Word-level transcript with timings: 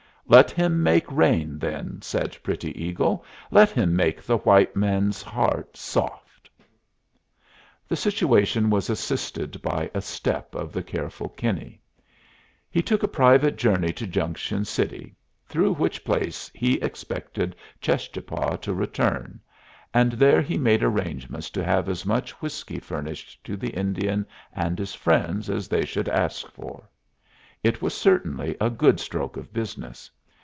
"Let 0.27 0.49
him 0.51 0.81
make 0.81 1.11
rain, 1.11 1.59
then," 1.59 2.01
said 2.01 2.37
Pretty 2.41 2.81
Eagle. 2.81 3.25
"Let 3.49 3.69
him 3.69 3.97
make 3.97 4.21
the 4.21 4.37
white 4.37 4.77
man's 4.77 5.21
heart 5.21 5.75
soft." 5.75 6.49
The 7.89 7.97
situation 7.97 8.69
was 8.69 8.89
assisted 8.89 9.61
by 9.61 9.91
a 9.93 9.99
step 9.99 10.55
of 10.55 10.71
the 10.71 10.83
careful 10.83 11.27
Kinney. 11.27 11.81
He 12.69 12.81
took 12.81 13.03
a 13.03 13.09
private 13.09 13.57
journey 13.57 13.91
to 13.91 14.07
Junction 14.07 14.63
City, 14.63 15.17
through 15.47 15.73
which 15.73 16.01
place 16.05 16.49
he 16.53 16.75
expected 16.75 17.53
Cheschapah 17.81 18.55
to 18.61 18.73
return, 18.73 19.41
and 19.93 20.13
there 20.13 20.41
he 20.41 20.57
made 20.57 20.81
arrangements 20.81 21.49
to 21.49 21.63
have 21.63 21.89
as 21.89 22.05
much 22.05 22.31
whiskey 22.41 22.79
furnished 22.79 23.43
to 23.43 23.57
the 23.57 23.71
Indian 23.71 24.25
and 24.53 24.79
his 24.79 24.95
friends 24.95 25.49
as 25.49 25.67
they 25.67 25.83
should 25.83 26.07
ask 26.07 26.47
for. 26.49 26.87
It 27.65 27.81
was 27.81 27.93
certainly 27.93 28.55
a 28.61 28.69
good 28.69 29.01
stroke 29.01 29.35
of 29.35 29.51
business. 29.51 30.09